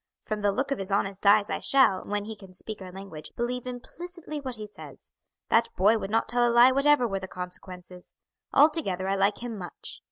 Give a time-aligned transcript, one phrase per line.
[0.23, 3.29] From the look of his honest eyes I shall, when he can speak our language,
[3.37, 5.11] believe implicitly what he says.
[5.49, 8.15] That boy would not tell a lie whatever were the consequences.
[8.51, 9.99] Altogether I like him much.